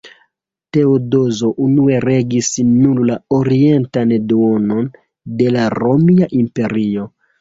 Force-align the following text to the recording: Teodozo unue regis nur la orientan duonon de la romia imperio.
Teodozo 0.75 1.49
unue 1.65 1.99
regis 2.07 2.49
nur 2.69 3.01
la 3.09 3.17
orientan 3.41 4.15
duonon 4.33 4.89
de 5.43 5.53
la 5.59 5.67
romia 5.77 6.31
imperio. 6.43 7.07